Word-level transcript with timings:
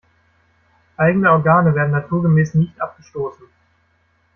Eigene 0.97 1.31
Organe 1.31 1.75
werden 1.75 1.91
naturgemäß 1.91 2.55
nicht 2.55 2.81
abgestoßen. 2.81 3.45